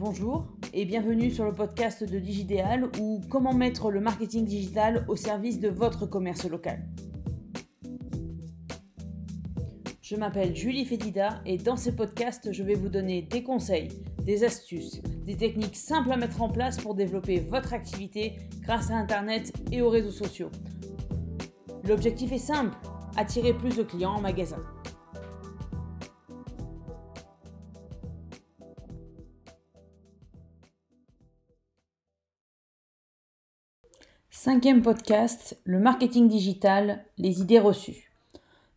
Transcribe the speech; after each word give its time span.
Bonjour 0.00 0.46
et 0.72 0.86
bienvenue 0.86 1.30
sur 1.30 1.44
le 1.44 1.52
podcast 1.52 2.02
de 2.02 2.18
Digidéal 2.18 2.90
ou 2.98 3.20
comment 3.28 3.52
mettre 3.52 3.90
le 3.90 4.00
marketing 4.00 4.46
digital 4.46 5.04
au 5.08 5.14
service 5.14 5.60
de 5.60 5.68
votre 5.68 6.06
commerce 6.06 6.48
local. 6.48 6.88
Je 10.00 10.16
m'appelle 10.16 10.56
Julie 10.56 10.86
Fédida 10.86 11.42
et 11.44 11.58
dans 11.58 11.76
ces 11.76 11.94
podcasts, 11.94 12.50
je 12.50 12.62
vais 12.62 12.76
vous 12.76 12.88
donner 12.88 13.20
des 13.20 13.42
conseils, 13.42 13.88
des 14.24 14.42
astuces, 14.42 15.02
des 15.26 15.36
techniques 15.36 15.76
simples 15.76 16.12
à 16.12 16.16
mettre 16.16 16.40
en 16.40 16.48
place 16.48 16.78
pour 16.78 16.94
développer 16.94 17.40
votre 17.40 17.74
activité 17.74 18.38
grâce 18.62 18.90
à 18.90 18.94
Internet 18.94 19.52
et 19.70 19.82
aux 19.82 19.90
réseaux 19.90 20.12
sociaux. 20.12 20.50
L'objectif 21.86 22.32
est 22.32 22.38
simple, 22.38 22.74
attirer 23.18 23.52
plus 23.52 23.76
de 23.76 23.82
clients 23.82 24.14
en 24.14 24.20
magasin. 24.22 24.62
Cinquième 34.32 34.80
podcast, 34.80 35.58
le 35.64 35.80
marketing 35.80 36.28
digital, 36.28 37.04
les 37.18 37.40
idées 37.40 37.58
reçues. 37.58 38.12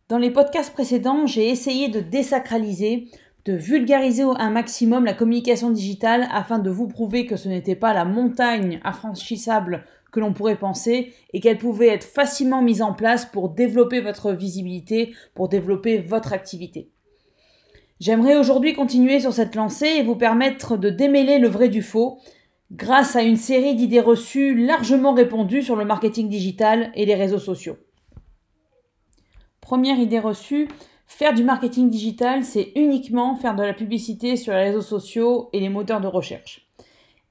Dans 0.08 0.18
les 0.18 0.32
podcasts 0.32 0.72
précédents, 0.72 1.26
j'ai 1.26 1.48
essayé 1.48 1.88
de 1.88 2.00
désacraliser, 2.00 3.06
de 3.44 3.52
vulgariser 3.52 4.24
un 4.24 4.50
maximum 4.50 5.04
la 5.04 5.14
communication 5.14 5.70
digitale 5.70 6.26
afin 6.32 6.58
de 6.58 6.70
vous 6.70 6.88
prouver 6.88 7.24
que 7.26 7.36
ce 7.36 7.48
n'était 7.48 7.76
pas 7.76 7.94
la 7.94 8.04
montagne 8.04 8.80
infranchissable 8.82 9.84
que 10.10 10.18
l'on 10.18 10.32
pourrait 10.32 10.58
penser 10.58 11.14
et 11.32 11.38
qu'elle 11.38 11.58
pouvait 11.58 11.86
être 11.86 12.04
facilement 12.04 12.60
mise 12.60 12.82
en 12.82 12.92
place 12.92 13.24
pour 13.24 13.48
développer 13.48 14.00
votre 14.00 14.32
visibilité, 14.32 15.14
pour 15.36 15.48
développer 15.48 15.98
votre 15.98 16.32
activité. 16.32 16.90
J'aimerais 18.00 18.36
aujourd'hui 18.36 18.74
continuer 18.74 19.20
sur 19.20 19.32
cette 19.32 19.54
lancée 19.54 19.86
et 19.86 20.02
vous 20.02 20.16
permettre 20.16 20.76
de 20.76 20.90
démêler 20.90 21.38
le 21.38 21.48
vrai 21.48 21.68
du 21.68 21.80
faux 21.80 22.18
grâce 22.74 23.14
à 23.14 23.22
une 23.22 23.36
série 23.36 23.76
d'idées 23.76 24.00
reçues 24.00 24.66
largement 24.66 25.14
répondues 25.14 25.62
sur 25.62 25.76
le 25.76 25.84
marketing 25.84 26.28
digital 26.28 26.90
et 26.94 27.06
les 27.06 27.14
réseaux 27.14 27.38
sociaux. 27.38 27.76
Première 29.60 29.98
idée 29.98 30.18
reçue, 30.18 30.68
faire 31.06 31.34
du 31.34 31.44
marketing 31.44 31.88
digital, 31.88 32.42
c'est 32.42 32.72
uniquement 32.74 33.36
faire 33.36 33.54
de 33.54 33.62
la 33.62 33.74
publicité 33.74 34.36
sur 34.36 34.52
les 34.52 34.64
réseaux 34.64 34.80
sociaux 34.82 35.50
et 35.52 35.60
les 35.60 35.68
moteurs 35.68 36.00
de 36.00 36.08
recherche. 36.08 36.68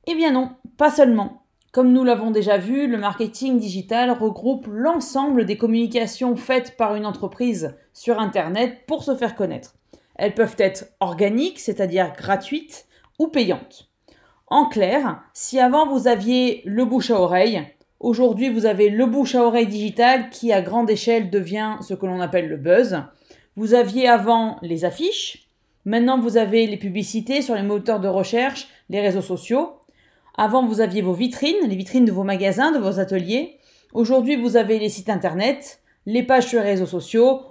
Eh 0.08 0.16
bien 0.16 0.32
non, 0.32 0.52
pas 0.78 0.92
seulement. 0.92 1.44
Comme 1.74 1.92
nous 1.92 2.04
l'avons 2.04 2.32
déjà 2.32 2.58
vu, 2.58 2.88
le 2.88 2.98
marketing 2.98 3.60
digital 3.60 4.12
regroupe 4.12 4.68
l'ensemble 4.72 5.46
des 5.46 5.58
communications 5.58 6.36
faites 6.36 6.78
par 6.78 6.96
une 6.96 7.06
entreprise 7.06 7.76
sur 7.94 8.20
Internet 8.20 8.86
pour 8.88 9.04
se 9.04 9.16
faire 9.16 9.36
connaître. 9.36 9.76
Elles 10.16 10.36
peuvent 10.36 10.56
être 10.58 10.86
organiques, 11.00 11.60
c'est-à-dire 11.60 12.14
gratuites, 12.16 12.86
ou 13.20 13.28
payantes. 13.28 13.93
En 14.54 14.66
clair, 14.66 15.20
si 15.34 15.60
avant 15.60 15.88
vous 15.88 16.08
aviez 16.08 16.62
le 16.66 16.86
bouche 16.86 17.10
à 17.10 17.20
oreille, 17.20 17.64
aujourd'hui 18.00 18.50
vous 18.50 18.68
avez 18.68 18.92
le 18.92 19.08
bouche 19.08 19.34
à 19.34 19.44
oreille 19.44 19.66
digital 19.66 20.30
qui 20.30 20.54
à 20.54 20.62
grande 20.62 20.92
échelle 20.92 21.32
devient 21.32 21.78
ce 21.82 21.96
que 21.96 22.06
l'on 22.06 22.22
appelle 22.22 22.48
le 22.48 22.58
buzz. 22.58 23.02
Vous 23.56 23.74
aviez 23.74 24.08
avant 24.08 24.60
les 24.62 24.86
affiches, 24.86 25.50
maintenant 25.86 26.20
vous 26.20 26.38
avez 26.38 26.68
les 26.68 26.78
publicités 26.78 27.42
sur 27.42 27.56
les 27.56 27.64
moteurs 27.64 28.00
de 28.00 28.08
recherche, 28.08 28.68
les 28.92 29.02
réseaux 29.02 29.24
sociaux. 29.24 29.72
Avant 30.38 30.64
vous 30.68 30.82
aviez 30.82 31.02
vos 31.02 31.14
vitrines, 31.14 31.68
les 31.68 31.76
vitrines 31.76 32.06
de 32.06 32.12
vos 32.12 32.24
magasins, 32.24 32.72
de 32.72 32.78
vos 32.78 33.00
ateliers. 33.00 33.58
Aujourd'hui 33.92 34.36
vous 34.36 34.56
avez 34.56 34.78
les 34.78 34.90
sites 34.90 35.10
internet, 35.10 35.82
les 36.06 36.22
pages 36.22 36.46
sur 36.46 36.62
les 36.62 36.70
réseaux 36.70 36.86
sociaux 36.86 37.42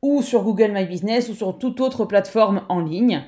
ou 0.00 0.22
sur 0.22 0.44
Google 0.44 0.70
My 0.70 0.86
Business 0.86 1.28
ou 1.28 1.34
sur 1.34 1.58
toute 1.58 1.80
autre 1.80 2.04
plateforme 2.04 2.62
en 2.68 2.78
ligne. 2.78 3.24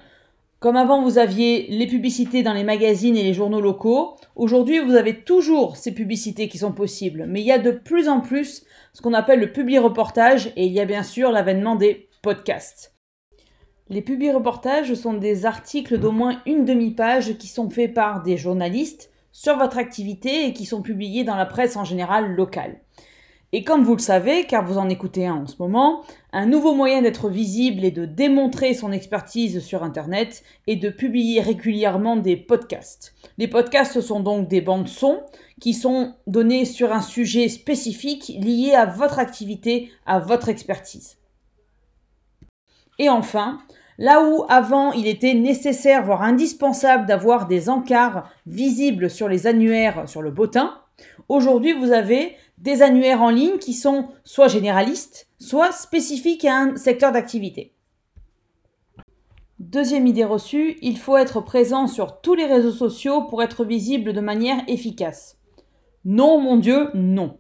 Comme 0.61 0.77
avant, 0.77 1.03
vous 1.03 1.19
aviez 1.19 1.67
les 1.69 1.87
publicités 1.87 2.43
dans 2.43 2.55
les 2.55 2.65
magazines 2.65 3.17
et 3.17 3.23
les 3.23 3.35
journaux 3.35 3.61
locaux, 3.61 4.17
aujourd'hui, 4.35 4.79
vous 4.79 4.95
avez 4.95 5.23
toujours 5.23 5.77
ces 5.77 5.93
publicités 5.93 6.49
qui 6.49 6.59
sont 6.59 6.73
possibles, 6.73 7.27
mais 7.29 7.41
il 7.41 7.47
y 7.47 7.53
a 7.53 7.59
de 7.59 7.71
plus 7.71 8.09
en 8.09 8.21
plus 8.21 8.65
ce 8.95 9.03
qu'on 9.03 9.13
appelle 9.13 9.41
le 9.41 9.53
publi-reportage 9.53 10.53
et 10.57 10.65
il 10.65 10.73
y 10.73 10.81
a 10.81 10.87
bien 10.87 11.03
sûr 11.03 11.31
l'avènement 11.31 11.77
des 11.77 12.09
podcasts. 12.23 12.95
Les 13.91 14.01
publi-reportages 14.01 14.95
sont 14.95 15.13
des 15.13 15.45
articles 15.45 15.99
d'au 15.99 16.13
moins 16.13 16.41
une 16.47 16.65
demi-page 16.65 17.37
qui 17.37 17.49
sont 17.49 17.69
faits 17.69 17.93
par 17.93 18.23
des 18.23 18.39
journalistes 18.39 19.11
sur 19.31 19.59
votre 19.59 19.77
activité 19.77 20.47
et 20.47 20.55
qui 20.55 20.65
sont 20.65 20.81
publiés 20.81 21.25
dans 21.25 21.37
la 21.37 21.45
presse 21.45 21.77
en 21.77 21.85
général 21.85 22.35
locale. 22.35 22.81
Et 23.57 23.63
comme 23.63 23.85
vous 23.85 23.95
le 23.95 24.01
savez, 24.01 24.47
car 24.47 24.67
vous 24.67 24.79
en 24.79 24.89
écoutez 24.89 25.29
un 25.29 25.37
en 25.37 25.47
ce 25.47 25.55
moment, 25.61 26.03
un 26.33 26.45
nouveau 26.45 26.75
moyen 26.75 27.03
d'être 27.03 27.29
visible 27.29 27.85
et 27.85 27.93
de 27.93 28.05
démontrer 28.05 28.75
son 28.75 28.91
expertise 28.91 29.61
sur 29.61 29.85
Internet 29.85 30.43
est 30.67 30.75
de 30.75 30.89
publier 30.89 31.41
régulièrement 31.41 32.17
des 32.17 32.37
podcasts. 32.37 33.15
Les 33.39 33.47
podcasts 33.47 34.01
sont 34.01 34.19
donc 34.19 34.49
des 34.49 34.61
bandes 34.61 34.89
son 34.89 35.23
qui 35.61 35.73
sont 35.73 36.15
données 36.27 36.65
sur 36.65 36.93
un 36.93 37.01
sujet 37.01 37.49
spécifique 37.49 38.33
lié 38.41 38.73
à 38.75 38.87
votre 38.87 39.21
activité, 39.21 39.89
à 40.05 40.19
votre 40.19 40.49
expertise. 40.49 41.19
Et 42.99 43.09
enfin, 43.09 43.61
Là 43.97 44.25
où 44.25 44.45
avant 44.49 44.91
il 44.91 45.07
était 45.07 45.35
nécessaire, 45.35 46.03
voire 46.03 46.23
indispensable 46.23 47.07
d'avoir 47.07 47.47
des 47.47 47.69
encarts 47.69 48.29
visibles 48.45 49.09
sur 49.09 49.29
les 49.29 49.47
annuaires 49.47 50.09
sur 50.09 50.21
le 50.21 50.33
bottin, 50.33 50.75
aujourd'hui 51.29 51.75
vous 51.75 51.93
avez 51.93 52.35
des 52.59 52.83
annuaires 52.83 53.23
en 53.23 53.31
ligne 53.31 53.59
qui 53.59 53.75
sont 53.75 54.09
soit 54.25 54.49
généralistes, 54.49 55.29
soit 55.39 55.73
spécifiques 55.73 56.45
à 56.45 56.57
un 56.57 56.77
secteur 56.77 57.13
d'activité. 57.13 57.75
Deuxième 59.59 60.07
idée 60.07 60.25
reçue, 60.25 60.77
il 60.83 60.99
faut 60.99 61.17
être 61.17 61.41
présent 61.41 61.87
sur 61.87 62.21
tous 62.21 62.35
les 62.35 62.47
réseaux 62.47 62.73
sociaux 62.73 63.23
pour 63.23 63.43
être 63.43 63.65
visible 63.65 64.13
de 64.13 64.21
manière 64.21 64.63
efficace. 64.69 65.39
Non, 66.05 66.41
mon 66.41 66.57
Dieu, 66.57 66.91
non. 66.95 67.39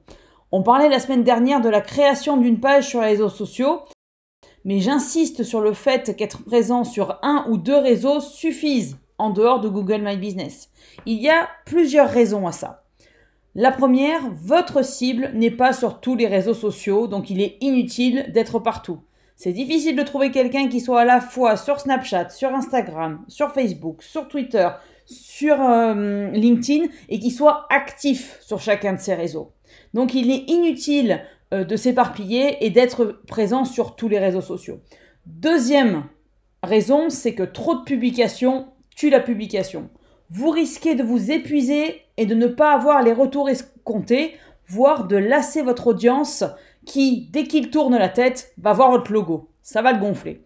On 0.52 0.62
parlait 0.62 0.88
la 0.88 1.00
semaine 1.00 1.24
dernière 1.24 1.60
de 1.60 1.68
la 1.68 1.80
création 1.80 2.36
d'une 2.36 2.60
page 2.60 2.88
sur 2.88 3.00
les 3.00 3.08
réseaux 3.08 3.28
sociaux, 3.28 3.80
mais 4.64 4.80
j'insiste 4.80 5.42
sur 5.42 5.60
le 5.60 5.72
fait 5.72 6.16
qu'être 6.16 6.44
présent 6.44 6.84
sur 6.84 7.18
un 7.22 7.44
ou 7.48 7.58
deux 7.58 7.76
réseaux 7.76 8.20
suffisent 8.20 8.96
en 9.18 9.30
dehors 9.30 9.60
de 9.60 9.68
Google 9.68 10.02
My 10.02 10.16
Business. 10.16 10.70
Il 11.06 11.20
y 11.20 11.28
a 11.28 11.48
plusieurs 11.66 12.08
raisons 12.08 12.46
à 12.46 12.52
ça. 12.52 12.83
La 13.56 13.70
première, 13.70 14.20
votre 14.32 14.84
cible 14.84 15.30
n'est 15.32 15.52
pas 15.52 15.72
sur 15.72 16.00
tous 16.00 16.16
les 16.16 16.26
réseaux 16.26 16.54
sociaux, 16.54 17.06
donc 17.06 17.30
il 17.30 17.40
est 17.40 17.56
inutile 17.60 18.32
d'être 18.32 18.58
partout. 18.58 18.98
C'est 19.36 19.52
difficile 19.52 19.94
de 19.94 20.02
trouver 20.02 20.32
quelqu'un 20.32 20.68
qui 20.68 20.80
soit 20.80 21.02
à 21.02 21.04
la 21.04 21.20
fois 21.20 21.56
sur 21.56 21.78
Snapchat, 21.78 22.30
sur 22.30 22.52
Instagram, 22.52 23.24
sur 23.28 23.52
Facebook, 23.52 24.02
sur 24.02 24.26
Twitter, 24.26 24.68
sur 25.06 25.60
euh, 25.60 26.30
LinkedIn 26.30 26.86
et 27.08 27.20
qui 27.20 27.30
soit 27.30 27.66
actif 27.70 28.38
sur 28.40 28.60
chacun 28.60 28.94
de 28.94 29.00
ces 29.00 29.14
réseaux. 29.14 29.52
Donc 29.92 30.14
il 30.14 30.32
est 30.32 30.50
inutile 30.50 31.20
euh, 31.52 31.62
de 31.62 31.76
s'éparpiller 31.76 32.64
et 32.64 32.70
d'être 32.70 33.20
présent 33.28 33.64
sur 33.64 33.94
tous 33.94 34.08
les 34.08 34.18
réseaux 34.18 34.40
sociaux. 34.40 34.80
Deuxième 35.26 36.04
raison, 36.64 37.08
c'est 37.08 37.34
que 37.34 37.44
trop 37.44 37.76
de 37.76 37.84
publications 37.84 38.66
tue 38.96 39.10
la 39.10 39.20
publication 39.20 39.90
vous 40.34 40.50
risquez 40.50 40.96
de 40.96 41.04
vous 41.04 41.30
épuiser 41.30 42.02
et 42.16 42.26
de 42.26 42.34
ne 42.34 42.48
pas 42.48 42.72
avoir 42.72 43.02
les 43.02 43.12
retours 43.12 43.48
escomptés, 43.48 44.34
voire 44.66 45.06
de 45.06 45.14
lasser 45.14 45.62
votre 45.62 45.86
audience 45.86 46.42
qui, 46.84 47.28
dès 47.30 47.44
qu'il 47.44 47.70
tourne 47.70 47.96
la 47.96 48.08
tête, 48.08 48.52
va 48.58 48.72
voir 48.72 48.90
votre 48.90 49.12
logo. 49.12 49.48
Ça 49.62 49.80
va 49.80 49.92
le 49.92 50.00
gonfler. 50.00 50.42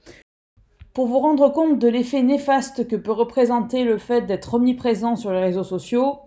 Pour 0.93 1.07
vous 1.07 1.19
rendre 1.21 1.49
compte 1.49 1.79
de 1.79 1.89
l'effet 1.89 2.23
néfaste 2.23 2.87
que 2.87 2.97
peut 2.97 3.13
représenter 3.13 3.83
le 3.83 3.97
fait 3.97 4.27
d'être 4.27 4.53
omniprésent 4.53 5.17
sur 5.17 5.33
les 5.33 5.41
réseaux 5.41 5.65
sociaux, 5.65 6.19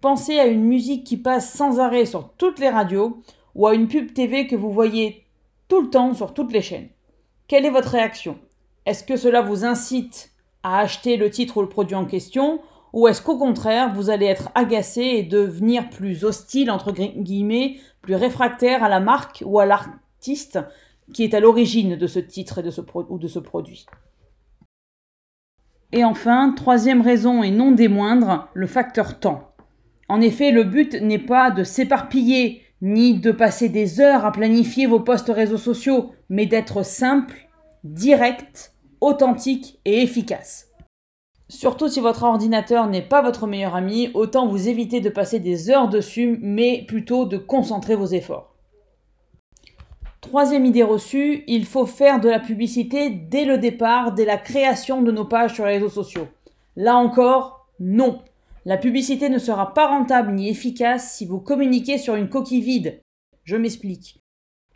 pensez 0.00 0.40
à 0.40 0.46
une 0.46 0.64
musique 0.64 1.04
qui 1.04 1.16
passe 1.16 1.54
sans 1.54 1.78
arrêt 1.78 2.06
sur 2.06 2.32
toutes 2.36 2.58
les 2.58 2.68
radios 2.68 3.22
ou 3.54 3.68
à 3.68 3.76
une 3.76 3.86
pub 3.86 4.12
TV 4.12 4.48
que 4.48 4.56
vous 4.56 4.72
voyez 4.72 5.24
tout 5.68 5.80
le 5.80 5.90
temps 5.90 6.14
sur 6.14 6.34
toutes 6.34 6.52
les 6.52 6.62
chaînes. 6.62 6.88
Quelle 7.46 7.64
est 7.64 7.70
votre 7.70 7.90
réaction? 7.90 8.38
Est-ce 8.86 9.04
que 9.04 9.16
cela 9.16 9.40
vous 9.40 9.64
incite 9.64 10.32
à 10.64 10.80
acheter 10.80 11.16
le 11.16 11.30
titre 11.30 11.58
ou 11.58 11.62
le 11.62 11.68
produit 11.68 11.94
en 11.94 12.06
question 12.06 12.60
ou 12.94 13.08
est-ce 13.08 13.20
qu'au 13.20 13.36
contraire, 13.36 13.92
vous 13.92 14.08
allez 14.08 14.26
être 14.26 14.50
agacé 14.54 15.02
et 15.02 15.24
devenir 15.24 15.90
plus 15.90 16.24
hostile, 16.24 16.70
entre 16.70 16.92
guillemets, 16.92 17.80
plus 18.02 18.14
réfractaire 18.14 18.84
à 18.84 18.88
la 18.88 19.00
marque 19.00 19.42
ou 19.44 19.58
à 19.58 19.66
l'artiste 19.66 20.60
qui 21.12 21.24
est 21.24 21.34
à 21.34 21.40
l'origine 21.40 21.96
de 21.96 22.06
ce 22.06 22.20
titre 22.20 22.58
et 22.58 22.62
de 22.62 22.70
ce 22.70 22.80
ou 23.08 23.18
de 23.18 23.26
ce 23.26 23.40
produit? 23.40 23.84
Et 25.90 26.04
enfin, 26.04 26.52
troisième 26.52 27.00
raison 27.00 27.42
et 27.42 27.50
non 27.50 27.72
des 27.72 27.88
moindres, 27.88 28.48
le 28.54 28.68
facteur 28.68 29.18
temps. 29.18 29.50
En 30.08 30.20
effet, 30.20 30.52
le 30.52 30.62
but 30.62 30.94
n'est 30.94 31.18
pas 31.18 31.50
de 31.50 31.64
s'éparpiller 31.64 32.62
ni 32.80 33.18
de 33.18 33.32
passer 33.32 33.68
des 33.68 34.00
heures 34.00 34.24
à 34.24 34.30
planifier 34.30 34.86
vos 34.86 35.00
posts 35.00 35.32
réseaux 35.34 35.58
sociaux, 35.58 36.12
mais 36.28 36.46
d'être 36.46 36.84
simple, 36.84 37.48
direct, 37.82 38.72
authentique 39.00 39.80
et 39.84 40.00
efficace. 40.00 40.73
Surtout 41.54 41.86
si 41.86 42.00
votre 42.00 42.24
ordinateur 42.24 42.88
n'est 42.88 43.00
pas 43.00 43.22
votre 43.22 43.46
meilleur 43.46 43.76
ami, 43.76 44.10
autant 44.14 44.48
vous 44.48 44.68
éviter 44.68 45.00
de 45.00 45.08
passer 45.08 45.38
des 45.38 45.70
heures 45.70 45.88
dessus, 45.88 46.36
mais 46.42 46.84
plutôt 46.88 47.26
de 47.26 47.36
concentrer 47.36 47.94
vos 47.94 48.06
efforts. 48.06 48.56
Troisième 50.20 50.66
idée 50.66 50.82
reçue, 50.82 51.44
il 51.46 51.64
faut 51.64 51.86
faire 51.86 52.18
de 52.18 52.28
la 52.28 52.40
publicité 52.40 53.08
dès 53.08 53.44
le 53.44 53.56
départ, 53.56 54.14
dès 54.14 54.24
la 54.24 54.36
création 54.36 55.00
de 55.00 55.12
nos 55.12 55.26
pages 55.26 55.54
sur 55.54 55.64
les 55.64 55.74
réseaux 55.74 55.88
sociaux. 55.88 56.26
Là 56.74 56.96
encore, 56.96 57.68
Non. 57.78 58.18
La 58.64 58.76
publicité 58.76 59.28
ne 59.28 59.38
sera 59.38 59.74
pas 59.74 59.86
rentable 59.86 60.32
ni 60.32 60.48
efficace 60.48 61.14
si 61.14 61.24
vous 61.24 61.38
communiquez 61.38 61.98
sur 61.98 62.16
une 62.16 62.28
coquille 62.28 62.62
vide. 62.62 63.00
Je 63.44 63.54
m'explique. 63.54 64.18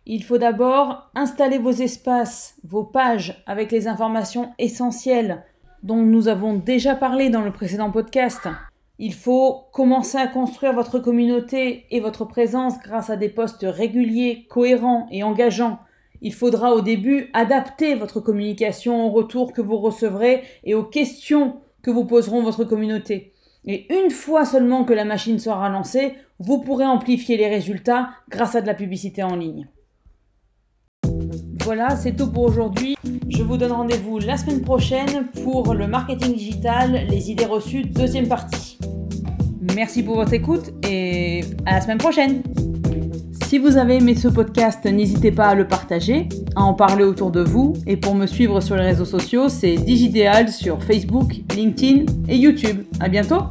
Il 0.06 0.22
faut 0.22 0.38
d'abord 0.38 1.10
installer 1.16 1.58
vos 1.58 1.72
espaces, 1.72 2.54
vos 2.62 2.84
pages 2.84 3.42
avec 3.46 3.72
les 3.72 3.88
informations 3.88 4.52
essentielles 4.58 5.44
dont 5.82 6.02
nous 6.02 6.28
avons 6.28 6.54
déjà 6.54 6.94
parlé 6.94 7.30
dans 7.30 7.42
le 7.42 7.52
précédent 7.52 7.90
podcast. 7.90 8.48
Il 8.98 9.14
faut 9.14 9.66
commencer 9.72 10.18
à 10.18 10.26
construire 10.26 10.72
votre 10.72 10.98
communauté 10.98 11.86
et 11.90 12.00
votre 12.00 12.24
présence 12.24 12.80
grâce 12.80 13.10
à 13.10 13.16
des 13.16 13.28
posts 13.28 13.64
réguliers, 13.68 14.46
cohérents 14.50 15.06
et 15.12 15.22
engageants. 15.22 15.78
Il 16.20 16.34
faudra 16.34 16.74
au 16.74 16.80
début 16.80 17.30
adapter 17.32 17.94
votre 17.94 18.20
communication 18.20 19.06
aux 19.06 19.10
retours 19.10 19.52
que 19.52 19.62
vous 19.62 19.78
recevrez 19.78 20.42
et 20.64 20.74
aux 20.74 20.84
questions 20.84 21.60
que 21.82 21.92
vous 21.92 22.06
poseront 22.06 22.42
votre 22.42 22.64
communauté. 22.64 23.32
Et 23.64 23.86
une 23.94 24.10
fois 24.10 24.44
seulement 24.44 24.84
que 24.84 24.94
la 24.94 25.04
machine 25.04 25.38
sera 25.38 25.68
lancée, 25.68 26.14
vous 26.40 26.60
pourrez 26.60 26.86
amplifier 26.86 27.36
les 27.36 27.48
résultats 27.48 28.10
grâce 28.28 28.56
à 28.56 28.60
de 28.60 28.66
la 28.66 28.74
publicité 28.74 29.22
en 29.22 29.36
ligne. 29.36 29.68
Voilà, 31.68 31.96
c'est 31.96 32.16
tout 32.16 32.28
pour 32.28 32.44
aujourd'hui. 32.44 32.96
Je 33.28 33.42
vous 33.42 33.58
donne 33.58 33.72
rendez-vous 33.72 34.18
la 34.18 34.38
semaine 34.38 34.62
prochaine 34.62 35.26
pour 35.44 35.74
le 35.74 35.86
marketing 35.86 36.34
digital, 36.34 37.06
les 37.10 37.30
idées 37.30 37.44
reçues, 37.44 37.82
deuxième 37.82 38.26
partie. 38.26 38.78
Merci 39.74 40.02
pour 40.02 40.14
votre 40.14 40.32
écoute 40.32 40.72
et 40.88 41.42
à 41.66 41.74
la 41.74 41.80
semaine 41.82 41.98
prochaine. 41.98 42.42
Si 43.44 43.58
vous 43.58 43.76
avez 43.76 43.96
aimé 43.96 44.14
ce 44.14 44.28
podcast, 44.28 44.86
n'hésitez 44.86 45.30
pas 45.30 45.48
à 45.48 45.54
le 45.54 45.68
partager, 45.68 46.30
à 46.56 46.62
en 46.62 46.72
parler 46.72 47.04
autour 47.04 47.30
de 47.30 47.42
vous. 47.42 47.74
Et 47.86 47.98
pour 47.98 48.14
me 48.14 48.24
suivre 48.26 48.62
sur 48.62 48.74
les 48.74 48.84
réseaux 48.84 49.04
sociaux, 49.04 49.50
c'est 49.50 49.74
Digidéal 49.74 50.48
sur 50.48 50.82
Facebook, 50.82 51.34
LinkedIn 51.54 52.06
et 52.30 52.36
YouTube. 52.38 52.84
À 52.98 53.10
bientôt! 53.10 53.42